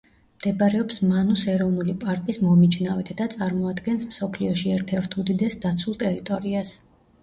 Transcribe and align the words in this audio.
მდებარეობს 0.37 0.95
მანუს 1.09 1.43
ეროვნული 1.55 1.95
პარკის 2.05 2.41
მომიჯნავედ 2.47 3.13
და 3.21 3.29
წარმოადგენს 3.37 4.11
მსოფლიოში 4.15 4.77
ერთ-ერთ 4.81 5.19
უდიდეს 5.27 5.65
დაცულ 5.69 6.05
ტერიტორიას. 6.07 6.79